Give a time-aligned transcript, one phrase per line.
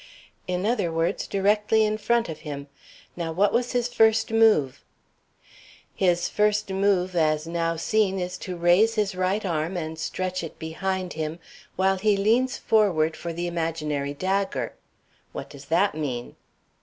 [0.47, 2.65] "In other words, directly in front of him.
[3.15, 4.83] Now what was his first move?"
[5.93, 10.57] "His first move, as now seen, is to raise his right arm and stretch it
[10.57, 11.37] behind him,
[11.75, 14.73] while he leans forward for the imaginary dagger.
[15.33, 16.35] What does that mean?"